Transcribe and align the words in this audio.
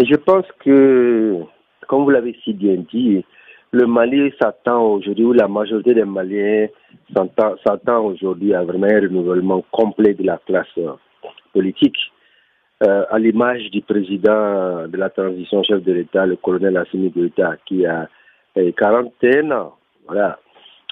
Je 0.00 0.14
pense 0.16 0.46
que, 0.60 1.38
comme 1.88 2.04
vous 2.04 2.10
l'avez 2.10 2.36
si 2.44 2.52
bien 2.52 2.76
dit, 2.92 3.24
le 3.72 3.86
Mali 3.86 4.32
s'attend 4.40 4.82
aujourd'hui, 4.82 5.24
ou 5.24 5.32
la 5.32 5.48
majorité 5.48 5.92
des 5.92 6.04
Maliens 6.04 6.68
s'attend 7.66 8.04
aujourd'hui 8.04 8.54
à 8.54 8.62
vraiment 8.62 8.86
un 8.86 9.00
renouvellement 9.00 9.64
complet 9.72 10.14
de 10.14 10.24
la 10.24 10.38
classe 10.46 10.78
politique. 11.52 11.96
Euh, 12.86 13.04
à 13.10 13.18
l'image 13.18 13.70
du 13.72 13.82
président 13.82 14.86
de 14.86 14.96
la 14.96 15.10
transition 15.10 15.64
chef 15.64 15.82
de 15.82 15.92
l'État, 15.92 16.26
le 16.26 16.36
colonel 16.36 16.76
Assimi 16.76 17.10
Goïta, 17.10 17.56
qui 17.66 17.84
a 17.84 18.08
41 18.54 19.50
ans. 19.50 19.74
Voilà. 20.06 20.38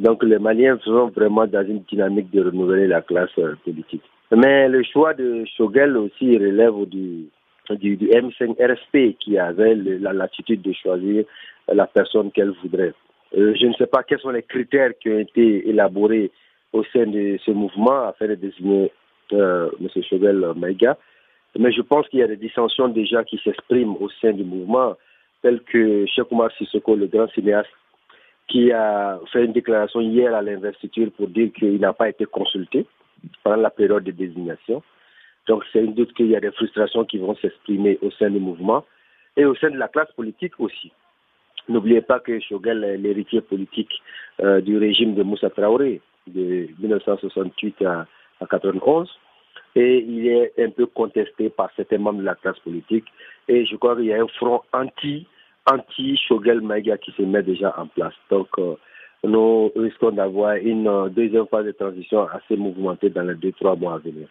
Donc 0.00 0.24
les 0.24 0.38
Maliens 0.38 0.78
sont 0.84 1.08
vraiment 1.08 1.46
dans 1.46 1.64
une 1.64 1.82
dynamique 1.88 2.30
de 2.32 2.44
renouveler 2.44 2.88
la 2.88 3.00
classe 3.02 3.30
euh, 3.38 3.54
politique. 3.64 4.02
Mais 4.32 4.68
le 4.68 4.82
choix 4.82 5.14
de 5.14 5.44
Chogel 5.56 5.96
aussi 5.96 6.36
relève 6.36 6.84
du, 6.86 7.28
du, 7.76 7.96
M5RSP 7.96 9.16
qui 9.16 9.38
avait 9.38 9.74
la 9.74 10.12
latitude 10.12 10.62
de 10.62 10.72
choisir 10.72 11.24
la 11.72 11.86
personne 11.86 12.30
qu'elle 12.30 12.52
voudrait. 12.62 12.94
Euh, 13.36 13.54
je 13.60 13.66
ne 13.66 13.74
sais 13.74 13.86
pas 13.86 14.02
quels 14.02 14.20
sont 14.20 14.30
les 14.30 14.42
critères 14.42 14.92
qui 14.98 15.10
ont 15.10 15.18
été 15.18 15.68
élaborés 15.68 16.30
au 16.72 16.82
sein 16.84 17.06
de 17.06 17.38
ce 17.44 17.50
mouvement 17.50 18.08
afin 18.08 18.26
de 18.26 18.34
désigner 18.34 18.90
euh, 19.32 19.70
M. 19.80 20.02
Chogel 20.02 20.44
Maïga. 20.56 20.96
Mais 21.58 21.72
je 21.72 21.82
pense 21.82 22.08
qu'il 22.08 22.20
y 22.20 22.22
a 22.22 22.26
des 22.26 22.36
dissensions 22.36 22.88
déjà 22.88 23.24
qui 23.24 23.38
s'expriment 23.42 23.96
au 24.00 24.08
sein 24.20 24.32
du 24.32 24.44
mouvement, 24.44 24.96
telles 25.42 25.60
que 25.62 26.06
Cheikh 26.06 26.30
Oumar 26.30 26.50
Sissoko, 26.52 26.94
le 26.94 27.06
grand 27.06 27.28
cinéaste, 27.28 27.70
qui 28.48 28.72
a 28.72 29.18
fait 29.32 29.44
une 29.44 29.52
déclaration 29.52 30.00
hier 30.00 30.34
à 30.34 30.42
l'investiture 30.42 31.10
pour 31.16 31.28
dire 31.28 31.50
qu'il 31.52 31.80
n'a 31.80 31.92
pas 31.92 32.08
été 32.08 32.24
consulté 32.24 32.86
pendant 33.44 33.56
la 33.56 33.70
période 33.70 34.04
de 34.04 34.10
désignation. 34.10 34.82
Donc 35.48 35.64
c'est 35.72 35.80
une 35.80 35.94
doute 35.94 36.12
qu'il 36.14 36.28
y 36.28 36.36
a 36.36 36.40
des 36.40 36.52
frustrations 36.52 37.04
qui 37.04 37.18
vont 37.18 37.34
s'exprimer 37.36 37.98
au 38.02 38.10
sein 38.12 38.30
du 38.30 38.38
mouvement 38.38 38.84
et 39.36 39.44
au 39.44 39.54
sein 39.56 39.70
de 39.70 39.78
la 39.78 39.88
classe 39.88 40.12
politique 40.12 40.54
aussi. 40.58 40.92
N'oubliez 41.68 42.00
pas 42.00 42.20
que 42.20 42.38
Shogel 42.40 42.84
est 42.84 42.96
l'héritier 42.98 43.40
politique 43.40 43.92
euh, 44.40 44.60
du 44.60 44.78
régime 44.78 45.14
de 45.14 45.22
Moussa 45.22 45.50
Traoré 45.50 46.00
de 46.26 46.68
1968 46.78 47.82
à, 47.82 48.06
à 48.40 48.46
91 48.46 49.10
et 49.74 49.98
il 49.98 50.28
est 50.28 50.52
un 50.58 50.70
peu 50.70 50.86
contesté 50.86 51.50
par 51.50 51.70
certains 51.76 51.98
membres 51.98 52.20
de 52.20 52.24
la 52.24 52.34
classe 52.34 52.58
politique 52.60 53.06
et 53.48 53.64
je 53.66 53.76
crois 53.76 53.96
qu'il 53.96 54.06
y 54.06 54.12
a 54.12 54.22
un 54.22 54.28
front 54.28 54.62
anti 54.72 55.26
anti-Shogel 55.70 56.60
Maïga 56.60 56.96
qui 56.98 57.12
se 57.12 57.22
met 57.22 57.42
déjà 57.42 57.74
en 57.78 57.86
place. 57.86 58.14
Donc, 58.30 58.48
euh, 58.58 58.74
nous 59.24 59.70
risquons 59.76 60.12
d'avoir 60.12 60.54
une 60.56 60.88
euh, 60.88 61.08
deuxième 61.08 61.46
phase 61.48 61.66
de 61.66 61.72
transition 61.72 62.26
assez 62.28 62.56
mouvementée 62.56 63.10
dans 63.10 63.22
les 63.22 63.34
deux, 63.34 63.52
trois 63.52 63.76
mois 63.76 63.94
à 63.94 63.98
venir. 63.98 64.28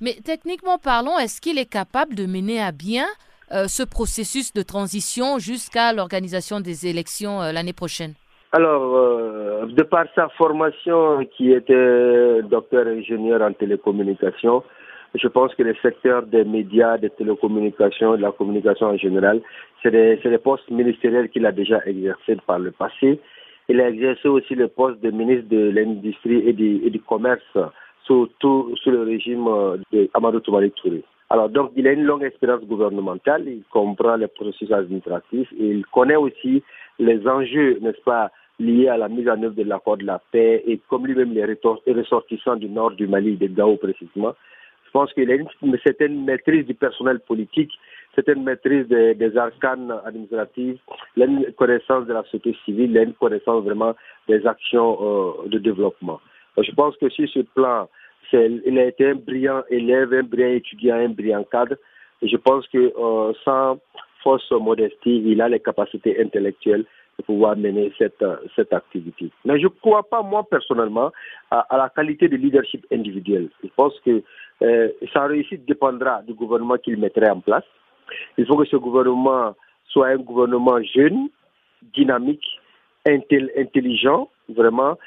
Mais 0.00 0.14
techniquement 0.24 0.78
parlant, 0.78 1.18
est-ce 1.18 1.40
qu'il 1.40 1.58
est 1.58 1.70
capable 1.70 2.14
de 2.14 2.26
mener 2.26 2.60
à 2.60 2.72
bien 2.72 3.06
euh, 3.52 3.66
ce 3.68 3.82
processus 3.82 4.52
de 4.52 4.62
transition 4.62 5.38
jusqu'à 5.38 5.92
l'organisation 5.92 6.60
des 6.60 6.86
élections 6.86 7.40
l'année 7.52 7.72
prochaine? 7.72 8.14
Alors, 8.52 9.66
de 9.66 9.82
par 9.82 10.06
sa 10.14 10.28
formation 10.30 11.26
qui 11.36 11.52
était 11.52 12.42
docteur 12.42 12.86
ingénieur 12.86 13.42
en 13.42 13.52
télécommunications, 13.52 14.62
je 15.14 15.28
pense 15.28 15.54
que 15.54 15.62
le 15.62 15.74
secteur 15.82 16.22
des 16.22 16.44
médias, 16.44 16.98
des 16.98 17.10
télécommunications, 17.10 18.16
de 18.16 18.22
la 18.22 18.32
communication 18.32 18.88
en 18.88 18.96
général, 18.96 19.40
c'est 19.82 19.90
des, 19.90 20.16
des, 20.16 20.38
postes 20.38 20.70
ministériels 20.70 21.28
qu'il 21.30 21.46
a 21.46 21.52
déjà 21.52 21.80
exercés 21.86 22.36
par 22.46 22.58
le 22.58 22.70
passé. 22.70 23.20
Il 23.68 23.80
a 23.80 23.88
exercé 23.88 24.28
aussi 24.28 24.54
le 24.54 24.68
poste 24.68 25.00
de 25.00 25.10
ministre 25.10 25.48
de 25.48 25.70
l'Industrie 25.70 26.48
et 26.48 26.52
du, 26.52 27.00
commerce, 27.00 27.58
surtout 28.06 28.74
sous 28.82 28.90
le 28.90 29.02
régime 29.02 29.46
de 29.92 30.08
Amadou 30.14 30.40
Toumani 30.40 30.70
Touré. 30.70 31.02
Alors 31.28 31.48
donc 31.48 31.72
il 31.76 31.86
a 31.88 31.92
une 31.92 32.04
longue 32.04 32.22
expérience 32.22 32.64
gouvernementale, 32.64 33.48
il 33.48 33.62
comprend 33.70 34.16
les 34.16 34.28
processus 34.28 34.70
administratifs 34.70 35.52
et 35.58 35.66
il 35.66 35.84
connaît 35.86 36.16
aussi 36.16 36.62
les 36.98 37.26
enjeux, 37.26 37.78
n'est-ce 37.80 38.00
pas, 38.02 38.30
liés 38.58 38.88
à 38.88 38.96
la 38.96 39.08
mise 39.08 39.28
en 39.28 39.42
œuvre 39.42 39.54
de 39.54 39.64
l'accord 39.64 39.96
de 39.96 40.04
la 40.04 40.20
paix 40.30 40.62
et 40.66 40.80
comme 40.88 41.06
lui-même 41.06 41.34
les 41.34 41.92
ressortissants 41.92 42.56
du 42.56 42.68
nord 42.68 42.92
du 42.92 43.06
Mali, 43.06 43.36
de 43.36 43.48
Gao 43.48 43.76
précisément, 43.76 44.34
je 44.86 44.90
pense 44.92 45.12
qu'il 45.12 45.30
a 45.30 45.34
une, 45.34 45.78
certaine 45.84 46.24
maîtrise 46.24 46.64
du 46.64 46.74
personnel 46.74 47.20
politique, 47.20 47.72
certaine 48.14 48.44
maîtrise 48.44 48.86
des, 48.86 49.14
des 49.14 49.36
arcanes 49.36 49.92
administratives, 50.06 50.78
une 51.16 51.52
connaissance 51.58 52.06
de 52.06 52.14
la 52.14 52.22
société 52.22 52.56
civile, 52.64 52.96
une 52.96 53.12
connaissance 53.14 53.64
vraiment 53.64 53.94
des 54.28 54.46
actions 54.46 54.96
euh, 55.02 55.48
de 55.48 55.58
développement. 55.58 56.20
Je 56.62 56.70
pense 56.72 56.96
que 56.96 57.08
sur 57.10 57.28
ce 57.28 57.40
plan, 57.40 57.88
il 58.32 58.78
a 58.78 58.84
été 58.86 59.10
un 59.10 59.14
brillant 59.14 59.62
élève, 59.70 60.12
un 60.12 60.22
brillant 60.22 60.54
étudiant, 60.54 60.96
un 60.96 61.08
brillant 61.08 61.44
cadre. 61.44 61.76
Je 62.22 62.36
pense 62.36 62.66
que 62.68 62.92
euh, 62.98 63.32
sans 63.44 63.78
fausse 64.22 64.50
modestie, 64.50 65.22
il 65.24 65.40
a 65.40 65.48
les 65.48 65.60
capacités 65.60 66.20
intellectuelles 66.20 66.84
de 67.18 67.24
pouvoir 67.24 67.56
mener 67.56 67.92
cette, 67.98 68.24
cette 68.54 68.72
activité. 68.72 69.30
Mais 69.44 69.58
je 69.58 69.64
ne 69.64 69.68
crois 69.68 70.02
pas, 70.02 70.22
moi, 70.22 70.46
personnellement, 70.48 71.12
à, 71.50 71.64
la 71.76 71.88
qualité 71.88 72.28
de 72.28 72.36
leadership 72.36 72.84
individuel. 72.92 73.48
Je 73.62 73.70
pense 73.76 73.98
que 74.04 74.22
euh, 74.62 74.88
sa 75.12 75.26
réussite 75.26 75.64
dépendra 75.66 76.22
du 76.22 76.34
gouvernement 76.34 76.76
qu'il 76.76 76.98
mettrait 76.98 77.30
en 77.30 77.40
place. 77.40 77.64
Il 78.36 78.46
faut 78.46 78.56
que 78.56 78.66
ce 78.66 78.76
gouvernement 78.76 79.54
soit 79.88 80.08
un 80.08 80.16
gouvernement 80.16 80.82
jeune, 80.82 81.28
dynamique, 81.94 82.44
intelligent, 83.06 84.28
vraiment, 84.48 84.98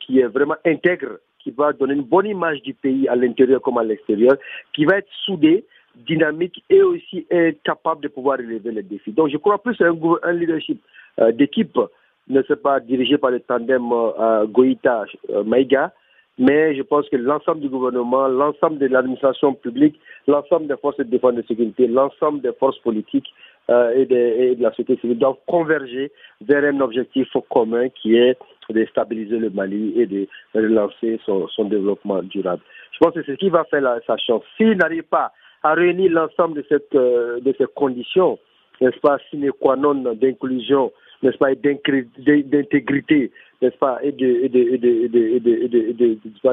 qui 0.00 0.20
est 0.20 0.26
vraiment 0.26 0.56
intègre, 0.64 1.18
qui 1.40 1.50
va 1.50 1.72
donner 1.72 1.94
une 1.94 2.02
bonne 2.02 2.26
image 2.26 2.62
du 2.62 2.74
pays 2.74 3.08
à 3.08 3.16
l'intérieur 3.16 3.60
comme 3.60 3.78
à 3.78 3.84
l'extérieur, 3.84 4.36
qui 4.72 4.84
va 4.84 4.98
être 4.98 5.08
soudé, 5.24 5.64
dynamique 6.06 6.62
et 6.68 6.82
aussi 6.82 7.26
capable 7.64 8.02
de 8.02 8.08
pouvoir 8.08 8.38
relever 8.38 8.70
les 8.70 8.82
défis. 8.82 9.12
Donc 9.12 9.28
je 9.30 9.36
crois 9.36 9.62
plus 9.62 9.80
à 9.80 9.86
un, 9.86 10.32
leadership 10.32 10.80
euh, 11.20 11.32
d'équipe, 11.32 11.78
ne 12.28 12.42
sais 12.42 12.56
pas 12.56 12.80
dirigé 12.80 13.16
par 13.18 13.30
le 13.30 13.40
tandem 13.40 13.90
euh, 13.92 14.46
Goïta-Maïga, 14.46 15.92
mais 16.38 16.74
je 16.76 16.82
pense 16.82 17.08
que 17.08 17.16
l'ensemble 17.16 17.60
du 17.60 17.68
gouvernement, 17.68 18.28
l'ensemble 18.28 18.78
de 18.78 18.86
l'administration 18.86 19.54
publique, 19.54 19.98
l'ensemble 20.26 20.66
des 20.66 20.76
forces 20.76 20.98
de 20.98 21.04
défense 21.04 21.32
et 21.34 21.36
de 21.36 21.46
sécurité, 21.46 21.86
l'ensemble 21.86 22.42
des 22.42 22.52
forces 22.52 22.78
politiques 22.80 23.32
euh, 23.70 23.92
et, 23.96 24.06
de, 24.06 24.62
la 24.62 24.70
société 24.70 24.96
civile 25.00 25.18
doivent 25.18 25.38
converger 25.46 26.12
vers 26.40 26.64
un 26.64 26.80
objectif 26.80 27.28
commun 27.50 27.88
qui 27.88 28.16
est 28.16 28.38
de 28.70 28.84
stabiliser 28.86 29.38
le 29.38 29.50
Mali 29.50 29.92
et 30.00 30.06
de 30.06 30.26
relancer 30.54 31.20
son, 31.24 31.48
développement 31.64 32.22
durable. 32.22 32.62
Je 32.92 32.98
pense 32.98 33.14
que 33.14 33.22
c'est 33.24 33.32
ce 33.32 33.36
qui 33.36 33.48
va 33.48 33.64
faire 33.64 33.82
sa 34.06 34.16
chance. 34.16 34.42
S'il 34.56 34.76
n'arrive 34.76 35.04
pas 35.04 35.32
à 35.62 35.74
réunir 35.74 36.10
l'ensemble 36.12 36.62
de, 36.62 36.82
euh, 36.94 37.40
de 37.40 37.54
ces 37.58 37.66
conditions, 37.74 38.38
n'est-ce 38.80 38.98
pas, 39.00 39.18
sine 39.30 39.50
qua 39.52 39.76
non 39.76 39.94
d'inclusion, 39.94 40.92
n'est-ce 41.22 41.38
pas, 41.38 41.54
d'intégrité, 41.54 43.30
n'est-ce 43.62 43.76
pas, 43.78 43.98
et 44.02 44.12
de, 44.12 44.48
de, 44.48 44.76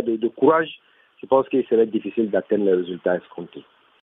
de, 0.01 0.16
de, 0.18 0.28
courage, 0.30 0.80
je 1.22 1.28
pense 1.28 1.47
qu'il 1.50 1.66
serait 1.66 1.85
difficile 1.85 2.30
d'atteindre 2.30 2.66
les 2.66 2.74
résultats 2.74 3.18
escomptés. 3.18 3.63